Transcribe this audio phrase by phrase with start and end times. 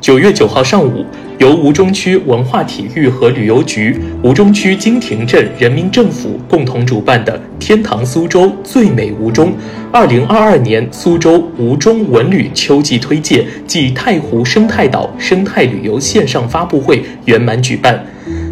[0.00, 1.04] 九月九号上午，
[1.36, 9.52] 由吴中区文化体育和旅游局、吴中区金亭镇人民政府共同主办的“天堂苏州最美吴中”
[9.92, 18.02] 二零二二年苏州吴中文旅秋季推介暨太湖生态岛生态旅游线上发布会圆满举办。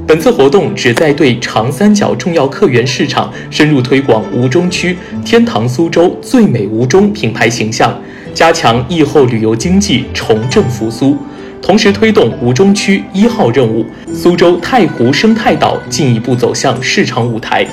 [0.06, 4.94] 本次活动旨在对长三角重要客源市场深入推广吴中区
[5.24, 7.98] “天堂苏州最美吴中”品牌形象，
[8.34, 11.16] 加强疫后旅游经济重振复苏。
[11.60, 17.66] 同时推动吴中区一号任务苏州太湖生态岛进一步走向市场舞台。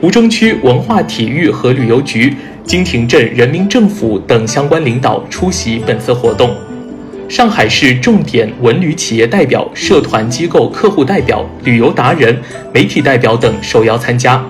[0.00, 6.54] 吴中区文化体育和旅游局、金亭镇人民政府等相关领导出席本次活动。
[7.28, 12.36] 上海市重点文旅企业代表、社团机构客户代表、旅游达人、
[12.72, 14.44] 媒体代表等受邀参加。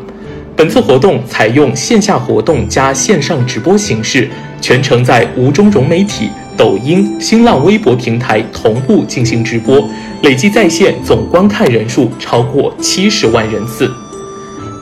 [0.57, 4.29] 本次活动采用线下活动加线上直播形式，
[4.61, 6.31] 全程在吴中融媒体。
[6.57, 9.89] 抖音、新浪微博平台同步进行直播，
[10.23, 13.91] 累计在线总观看人数超过七十万人次。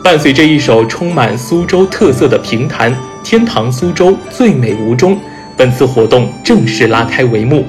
[0.02, 2.92] 伴随着一首充满苏州特色的评弹
[3.22, 5.14] 《天堂苏州最美吴中》，
[5.56, 7.64] 本次活动正式拉开帷幕。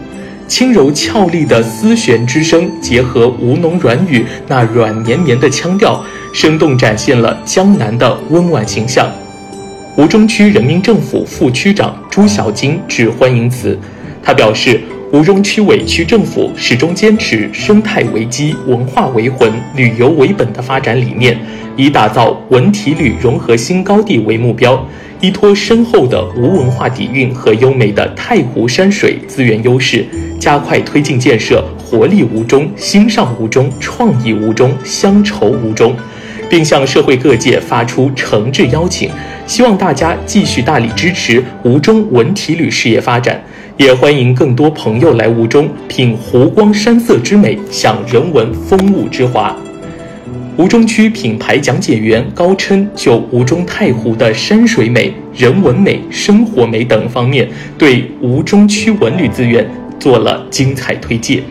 [0.48, 9.08] 轻柔俏丽的丝弦之声，结合吴侬软语那软绵绵的腔调，生动展现了江南的温婉形象。
[9.96, 13.78] 吴中区人民政府副区长朱小金致欢迎词。
[14.30, 14.80] 他表示，
[15.12, 21.36] 吴中区委区政府始终坚持生态为基、文化为魂、旅游为本的发展理念，
[21.76, 24.88] 以打造文体旅融合新高地为目标，
[25.20, 30.06] 依托深厚的吴文化底蕴和优美的太湖山水资源优势，
[30.40, 35.96] 加快推进建设活力吴中、新上吴中、创意吴中、乡愁吴中，
[36.50, 39.10] 并向社会各界发出诚挚邀请，
[39.46, 43.40] 希望大家继续大力支持吴中文体旅事业发展。
[43.78, 49.56] 也欢迎更多朋友来吴中品湖光山色之美，享人文风物之华。
[50.58, 59.66] 吴中区品牌讲解员高琛就吴中太湖的山水美、人文美、生活美等方面，对吴中区文旅资源
[59.98, 61.42] 做了精彩推介。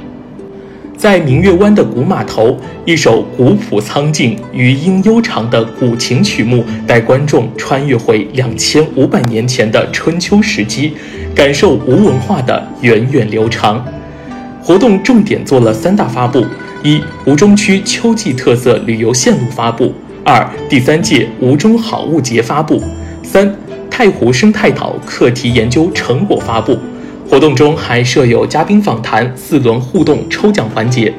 [0.98, 10.94] 在明月湾的古码头，一首古朴苍劲、余音悠长的古琴曲目，带观众穿越回两千五百年前的春秋时期，
[11.37, 13.84] 感受吴文化的源远流长。
[14.60, 16.44] 活动重点做了三大发布：
[16.82, 19.92] 一、吴中区秋季特色旅游线路发布；
[20.25, 22.81] 二、第三届吴中好物节发布；
[23.22, 23.54] 三、
[23.88, 26.76] 太湖生态岛课题研究成果发布。
[27.28, 31.12] 活动中还设有嘉宾访谈、四轮互动抽奖环节。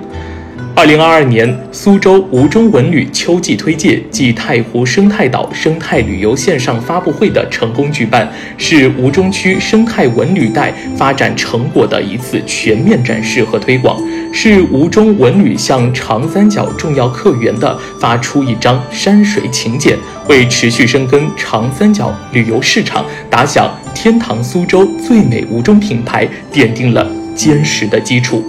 [0.79, 14.01] 二零二二年苏州吴中文旅秋季推介暨太湖生态岛生态旅游线上发布会的成功举办，是吴中区生态文旅带发展成果的一次全面展示和推广，
[14.31, 19.97] 是吴中文旅向长三角重要客源的发出一张山水请柬，
[20.29, 28.41] 为持续深耕长三角旅游市场，打响“天堂苏州最美吴中”品牌奠定了坚实的基础。